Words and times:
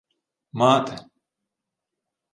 —Мати... 0.59 0.95